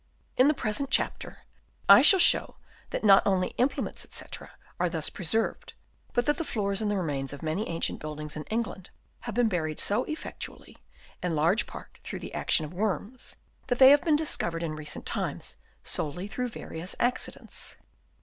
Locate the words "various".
16.49-16.95